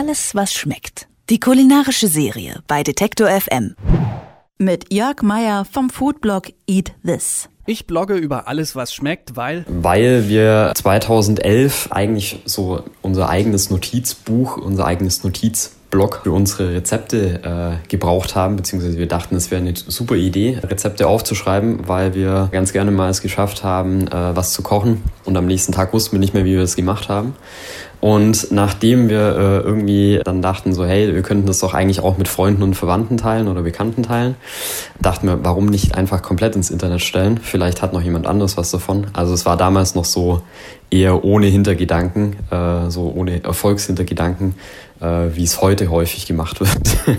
Alles, 0.00 0.34
was 0.34 0.54
schmeckt. 0.54 1.08
Die 1.28 1.38
kulinarische 1.38 2.08
Serie 2.08 2.62
bei 2.66 2.82
Detektor 2.82 3.28
FM. 3.28 3.74
Mit 4.56 4.90
Jörg 4.90 5.20
Meier 5.20 5.66
vom 5.70 5.90
Foodblog 5.90 6.54
Eat 6.66 6.92
This. 7.04 7.50
Ich 7.66 7.86
blogge 7.86 8.14
über 8.14 8.48
alles, 8.48 8.74
was 8.74 8.94
schmeckt, 8.94 9.36
weil. 9.36 9.66
Weil 9.68 10.26
wir 10.30 10.72
2011 10.74 11.88
eigentlich 11.90 12.40
so 12.46 12.82
unser 13.02 13.28
eigenes 13.28 13.68
Notizbuch, 13.68 14.56
unser 14.56 14.86
eigenes 14.86 15.22
Notizblog 15.90 16.20
für 16.22 16.32
unsere 16.32 16.74
Rezepte 16.74 17.78
äh, 17.82 17.88
gebraucht 17.88 18.34
haben, 18.34 18.56
beziehungsweise 18.56 18.98
wir 18.98 19.08
dachten, 19.08 19.34
es 19.36 19.50
wäre 19.50 19.60
eine 19.60 19.74
super 19.74 20.14
Idee, 20.14 20.58
Rezepte 20.62 21.06
aufzuschreiben, 21.06 21.88
weil 21.88 22.14
wir 22.14 22.48
ganz 22.52 22.72
gerne 22.72 22.90
mal 22.90 23.10
es 23.10 23.20
geschafft 23.22 23.64
haben, 23.64 24.06
äh, 24.08 24.36
was 24.36 24.52
zu 24.52 24.62
kochen 24.62 25.02
und 25.24 25.36
am 25.36 25.46
nächsten 25.46 25.72
Tag 25.72 25.92
wussten 25.92 26.12
wir 26.12 26.20
nicht 26.20 26.34
mehr, 26.34 26.44
wie 26.44 26.54
wir 26.54 26.62
es 26.62 26.76
gemacht 26.76 27.08
haben. 27.08 27.34
Und 28.00 28.50
nachdem 28.50 29.10
wir 29.10 29.36
äh, 29.36 29.58
irgendwie 29.58 30.20
dann 30.24 30.40
dachten 30.40 30.72
so, 30.72 30.86
hey, 30.86 31.14
wir 31.14 31.20
könnten 31.20 31.46
das 31.46 31.58
doch 31.58 31.74
eigentlich 31.74 32.00
auch 32.00 32.16
mit 32.16 32.28
Freunden 32.28 32.62
und 32.62 32.72
Verwandten 32.72 33.18
teilen 33.18 33.46
oder 33.46 33.60
Bekannten 33.60 34.02
teilen, 34.02 34.36
dachten 35.02 35.26
wir, 35.26 35.44
warum 35.44 35.66
nicht 35.66 35.94
einfach 35.96 36.22
komplett 36.22 36.56
ins 36.56 36.70
Internet 36.70 37.02
stellen? 37.02 37.38
Vielleicht 37.42 37.82
hat 37.82 37.92
noch 37.92 38.00
jemand 38.00 38.26
anderes 38.26 38.56
was 38.56 38.70
davon. 38.70 39.08
Also 39.12 39.34
es 39.34 39.44
war 39.44 39.58
damals 39.58 39.94
noch 39.94 40.06
so 40.06 40.40
eher 40.90 41.24
ohne 41.24 41.46
Hintergedanken, 41.46 42.36
äh, 42.50 42.88
so 42.88 43.12
ohne 43.14 43.44
Erfolgshintergedanken, 43.44 44.54
wie 45.00 45.44
es 45.44 45.60
heute 45.60 45.90
häufig 45.90 46.26
gemacht 46.26 46.60
wird. 46.60 47.18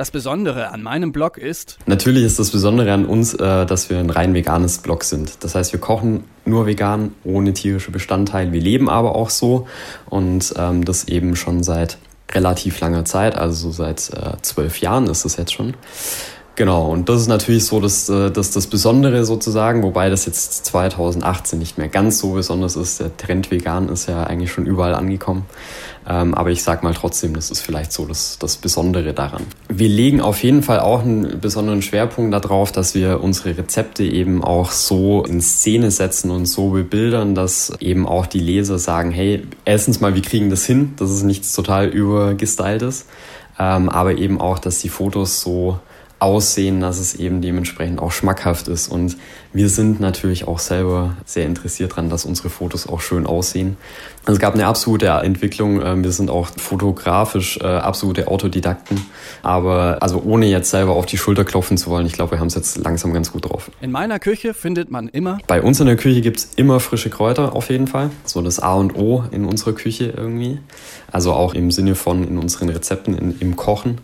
Das 0.00 0.10
Besondere 0.10 0.70
an 0.70 0.82
meinem 0.82 1.12
Blog 1.12 1.36
ist. 1.36 1.76
Natürlich 1.84 2.24
ist 2.24 2.38
das 2.38 2.50
Besondere 2.50 2.90
an 2.92 3.04
uns, 3.04 3.34
äh, 3.34 3.66
dass 3.66 3.90
wir 3.90 3.98
ein 3.98 4.08
rein 4.08 4.32
veganes 4.32 4.78
Blog 4.78 5.04
sind. 5.04 5.44
Das 5.44 5.54
heißt, 5.54 5.72
wir 5.74 5.80
kochen 5.80 6.24
nur 6.46 6.64
vegan, 6.64 7.12
ohne 7.22 7.52
tierische 7.52 7.90
Bestandteile. 7.90 8.50
Wir 8.50 8.62
leben 8.62 8.88
aber 8.88 9.14
auch 9.14 9.28
so 9.28 9.66
und 10.08 10.54
ähm, 10.56 10.86
das 10.86 11.08
eben 11.08 11.36
schon 11.36 11.62
seit 11.62 11.98
relativ 12.32 12.80
langer 12.80 13.04
Zeit, 13.04 13.36
also 13.36 13.72
seit 13.72 14.10
äh, 14.10 14.40
zwölf 14.40 14.80
Jahren 14.80 15.06
ist 15.06 15.26
das 15.26 15.36
jetzt 15.36 15.52
schon. 15.52 15.74
Genau, 16.60 16.90
und 16.90 17.08
das 17.08 17.22
ist 17.22 17.28
natürlich 17.28 17.64
so 17.64 17.80
das, 17.80 18.06
äh, 18.10 18.30
das, 18.30 18.50
das 18.50 18.66
Besondere 18.66 19.24
sozusagen, 19.24 19.82
wobei 19.82 20.10
das 20.10 20.26
jetzt 20.26 20.66
2018 20.66 21.58
nicht 21.58 21.78
mehr 21.78 21.88
ganz 21.88 22.18
so 22.18 22.32
besonders 22.32 22.76
ist. 22.76 23.00
Der 23.00 23.16
Trend 23.16 23.50
vegan 23.50 23.88
ist 23.88 24.10
ja 24.10 24.24
eigentlich 24.24 24.52
schon 24.52 24.66
überall 24.66 24.94
angekommen. 24.94 25.46
Ähm, 26.06 26.34
aber 26.34 26.50
ich 26.50 26.62
sag 26.62 26.82
mal 26.82 26.92
trotzdem, 26.92 27.32
das 27.32 27.50
ist 27.50 27.62
vielleicht 27.62 27.92
so 27.92 28.04
das, 28.04 28.38
das 28.38 28.58
Besondere 28.58 29.14
daran. 29.14 29.44
Wir 29.70 29.88
legen 29.88 30.20
auf 30.20 30.42
jeden 30.42 30.62
Fall 30.62 30.80
auch 30.80 31.00
einen 31.00 31.40
besonderen 31.40 31.80
Schwerpunkt 31.80 32.34
darauf, 32.34 32.72
dass 32.72 32.94
wir 32.94 33.22
unsere 33.22 33.56
Rezepte 33.56 34.04
eben 34.04 34.44
auch 34.44 34.70
so 34.70 35.24
in 35.24 35.40
Szene 35.40 35.90
setzen 35.90 36.30
und 36.30 36.44
so 36.44 36.72
bebildern, 36.72 37.34
dass 37.34 37.72
eben 37.80 38.06
auch 38.06 38.26
die 38.26 38.38
Leser 38.38 38.78
sagen, 38.78 39.12
hey, 39.12 39.44
erstens 39.64 40.02
mal, 40.02 40.14
wir 40.14 40.20
kriegen 40.20 40.50
das 40.50 40.66
hin, 40.66 40.92
dass 40.98 41.08
es 41.08 41.22
nichts 41.22 41.54
total 41.54 41.88
übergestyltes, 41.88 43.06
ähm, 43.58 43.88
aber 43.88 44.18
eben 44.18 44.42
auch, 44.42 44.58
dass 44.58 44.80
die 44.80 44.90
Fotos 44.90 45.40
so 45.40 45.78
aussehen, 46.20 46.80
dass 46.80 46.98
es 46.98 47.14
eben 47.14 47.40
dementsprechend 47.40 48.00
auch 48.00 48.12
schmackhaft 48.12 48.68
ist. 48.68 48.88
Und 48.88 49.16
wir 49.52 49.68
sind 49.68 50.00
natürlich 50.00 50.46
auch 50.46 50.58
selber 50.58 51.16
sehr 51.24 51.46
interessiert 51.46 51.92
daran, 51.92 52.10
dass 52.10 52.24
unsere 52.24 52.50
Fotos 52.50 52.86
auch 52.86 53.00
schön 53.00 53.26
aussehen. 53.26 53.76
Also 54.26 54.34
es 54.34 54.38
gab 54.38 54.54
eine 54.54 54.66
absolute 54.66 55.06
Entwicklung. 55.08 55.82
Ähm, 55.82 56.04
wir 56.04 56.12
sind 56.12 56.30
auch 56.30 56.48
fotografisch 56.48 57.58
äh, 57.58 57.64
absolute 57.64 58.28
Autodidakten. 58.28 59.00
Aber 59.42 59.98
also 60.00 60.22
ohne 60.22 60.46
jetzt 60.46 60.70
selber 60.70 60.92
auf 60.92 61.06
die 61.06 61.16
Schulter 61.16 61.44
klopfen 61.44 61.78
zu 61.78 61.88
wollen, 61.90 62.06
ich 62.06 62.12
glaube, 62.12 62.32
wir 62.32 62.38
haben 62.38 62.48
es 62.48 62.54
jetzt 62.54 62.76
langsam 62.76 63.14
ganz 63.14 63.32
gut 63.32 63.46
drauf. 63.46 63.70
In 63.80 63.90
meiner 63.90 64.18
Küche 64.18 64.52
findet 64.52 64.90
man 64.90 65.08
immer. 65.08 65.38
Bei 65.46 65.62
uns 65.62 65.80
in 65.80 65.86
der 65.86 65.96
Küche 65.96 66.20
gibt's 66.20 66.50
immer 66.56 66.80
frische 66.80 67.08
Kräuter 67.08 67.56
auf 67.56 67.70
jeden 67.70 67.86
Fall. 67.86 68.10
So 68.24 68.42
das 68.42 68.60
A 68.60 68.74
und 68.74 68.94
O 68.94 69.24
in 69.30 69.46
unserer 69.46 69.72
Küche 69.72 70.12
irgendwie. 70.14 70.58
Also 71.10 71.32
auch 71.32 71.54
im 71.54 71.70
Sinne 71.70 71.94
von 71.94 72.28
in 72.28 72.36
unseren 72.36 72.68
Rezepten, 72.68 73.16
in, 73.16 73.38
im 73.40 73.56
Kochen. 73.56 73.98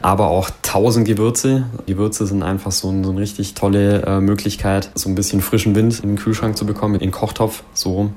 Aber 0.00 0.26
auch 0.26 0.50
tausend 0.62 1.06
Gewürze. 1.06 1.51
Gewürze 1.86 2.26
sind 2.26 2.42
einfach 2.42 2.72
so, 2.72 2.90
ein, 2.90 3.04
so 3.04 3.10
eine 3.10 3.20
richtig 3.20 3.54
tolle 3.54 4.02
äh, 4.02 4.20
Möglichkeit, 4.20 4.90
so 4.94 5.08
ein 5.08 5.14
bisschen 5.14 5.40
frischen 5.40 5.74
Wind 5.74 6.00
in 6.00 6.10
den 6.10 6.16
Kühlschrank 6.16 6.56
zu 6.56 6.66
bekommen, 6.66 6.94
in 6.94 7.00
den 7.00 7.10
Kochtopf, 7.10 7.62
so 7.74 7.92
rum. 7.92 8.14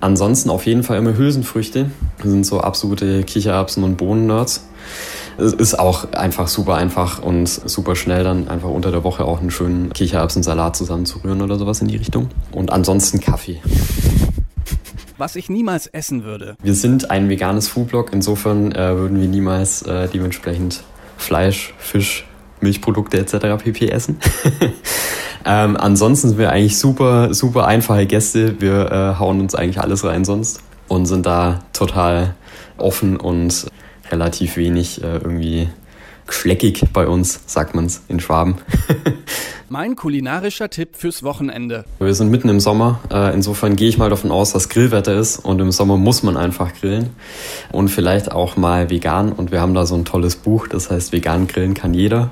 Ansonsten 0.00 0.50
auf 0.50 0.66
jeden 0.66 0.82
Fall 0.82 0.98
immer 0.98 1.16
Hülsenfrüchte. 1.16 1.90
Das 2.18 2.30
sind 2.30 2.46
so 2.46 2.60
absolute 2.60 3.22
Kichererbsen- 3.22 3.84
und 3.84 3.96
Bohnen-Nerds. 3.96 4.66
Es 5.36 5.52
ist 5.52 5.78
auch 5.78 6.12
einfach 6.12 6.48
super 6.48 6.74
einfach 6.74 7.22
und 7.22 7.48
super 7.48 7.96
schnell 7.96 8.24
dann 8.24 8.48
einfach 8.48 8.68
unter 8.68 8.90
der 8.90 9.04
Woche 9.04 9.24
auch 9.24 9.40
einen 9.40 9.50
schönen 9.50 9.92
Kichererbsensalat 9.92 10.76
zusammenzurühren 10.76 11.42
oder 11.42 11.58
sowas 11.58 11.80
in 11.80 11.88
die 11.88 11.96
Richtung. 11.96 12.28
Und 12.52 12.72
ansonsten 12.72 13.20
Kaffee. 13.20 13.60
Was 15.18 15.36
ich 15.36 15.50
niemals 15.50 15.86
essen 15.86 16.24
würde. 16.24 16.56
Wir 16.62 16.74
sind 16.74 17.10
ein 17.10 17.28
veganes 17.28 17.68
Foodblog, 17.68 18.10
insofern 18.12 18.72
äh, 18.72 18.96
würden 18.96 19.20
wir 19.20 19.28
niemals 19.28 19.82
äh, 19.82 20.08
dementsprechend 20.08 20.82
Fleisch, 21.18 21.74
Fisch, 21.78 22.26
Milchprodukte 22.60 23.18
etc. 23.18 23.62
pp. 23.62 23.88
essen. 23.88 24.18
ähm, 25.44 25.76
ansonsten 25.76 26.28
sind 26.30 26.38
wir 26.38 26.50
eigentlich 26.50 26.78
super, 26.78 27.34
super 27.34 27.66
einfache 27.66 28.06
Gäste. 28.06 28.60
Wir 28.60 28.90
äh, 28.90 29.18
hauen 29.18 29.40
uns 29.40 29.54
eigentlich 29.54 29.80
alles 29.80 30.04
rein 30.04 30.24
sonst 30.24 30.60
und 30.88 31.06
sind 31.06 31.26
da 31.26 31.60
total 31.72 32.34
offen 32.76 33.16
und 33.16 33.66
relativ 34.10 34.56
wenig 34.56 35.02
äh, 35.02 35.16
irgendwie 35.16 35.68
schleckig 36.28 36.84
bei 36.92 37.06
uns, 37.06 37.40
sagt 37.46 37.74
man's 37.74 38.02
in 38.08 38.20
Schwaben. 38.20 38.56
mein 39.68 39.96
kulinarischer 39.96 40.68
Tipp 40.70 40.96
fürs 40.96 41.22
Wochenende. 41.22 41.84
Wir 41.98 42.14
sind 42.14 42.30
mitten 42.30 42.48
im 42.48 42.60
Sommer, 42.60 43.00
äh, 43.10 43.32
insofern 43.34 43.76
gehe 43.76 43.88
ich 43.88 43.98
mal 43.98 44.10
davon 44.10 44.30
aus, 44.30 44.52
dass 44.52 44.68
Grillwetter 44.68 45.14
ist 45.16 45.38
und 45.38 45.60
im 45.60 45.70
Sommer 45.70 45.96
muss 45.96 46.22
man 46.22 46.36
einfach 46.36 46.74
grillen 46.74 47.10
und 47.72 47.88
vielleicht 47.88 48.32
auch 48.32 48.56
mal 48.56 48.90
vegan 48.90 49.32
und 49.32 49.52
wir 49.52 49.60
haben 49.60 49.74
da 49.74 49.86
so 49.86 49.94
ein 49.94 50.04
tolles 50.04 50.36
Buch, 50.36 50.66
das 50.68 50.90
heißt 50.90 51.12
vegan 51.12 51.46
grillen 51.46 51.74
kann 51.74 51.94
jeder. 51.94 52.30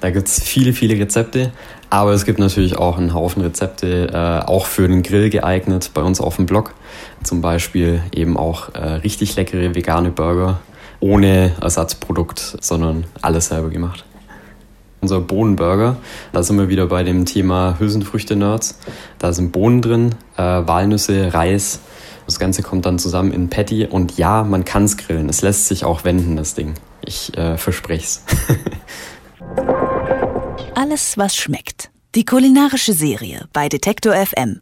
Da 0.00 0.10
gibt's 0.10 0.40
viele, 0.42 0.72
viele 0.72 0.98
Rezepte, 0.98 1.52
aber 1.90 2.12
es 2.12 2.24
gibt 2.24 2.38
natürlich 2.38 2.76
auch 2.76 2.98
einen 2.98 3.14
Haufen 3.14 3.42
Rezepte, 3.42 4.08
äh, 4.12 4.46
auch 4.46 4.66
für 4.66 4.86
den 4.86 5.02
Grill 5.02 5.28
geeignet, 5.28 5.90
bei 5.92 6.02
uns 6.02 6.20
auf 6.20 6.36
dem 6.36 6.46
Blog. 6.46 6.74
Zum 7.24 7.40
Beispiel 7.40 8.00
eben 8.14 8.36
auch 8.36 8.74
äh, 8.74 8.78
richtig 8.78 9.34
leckere 9.34 9.74
vegane 9.74 10.10
Burger 10.10 10.60
ohne 11.00 11.52
Ersatzprodukt, 11.60 12.58
sondern 12.60 13.04
alles 13.22 13.48
selber 13.48 13.70
gemacht. 13.70 14.04
Unser 15.00 15.20
Bohnenburger, 15.20 15.96
da 16.32 16.42
sind 16.42 16.58
wir 16.58 16.68
wieder 16.68 16.86
bei 16.86 17.04
dem 17.04 17.24
Thema 17.24 17.76
Hülsenfrüchte-Nerds. 17.78 18.78
Da 19.18 19.32
sind 19.32 19.52
Bohnen 19.52 19.80
drin, 19.80 20.14
äh, 20.36 20.42
Walnüsse, 20.42 21.32
Reis. 21.32 21.80
Das 22.26 22.38
Ganze 22.38 22.62
kommt 22.62 22.84
dann 22.84 22.98
zusammen 22.98 23.32
in 23.32 23.48
Patty 23.48 23.86
und 23.86 24.18
ja, 24.18 24.42
man 24.42 24.64
kann 24.64 24.84
es 24.84 24.96
grillen. 24.96 25.28
Es 25.28 25.40
lässt 25.40 25.66
sich 25.66 25.84
auch 25.84 26.04
wenden, 26.04 26.36
das 26.36 26.54
Ding. 26.54 26.74
Ich 27.04 27.36
äh, 27.38 27.56
verspreche 27.56 28.04
es. 28.04 28.22
Alles, 30.80 31.18
was 31.18 31.34
schmeckt. 31.34 31.90
Die 32.14 32.24
kulinarische 32.24 32.92
Serie 32.92 33.48
bei 33.52 33.68
Detektor 33.68 34.14
FM. 34.14 34.60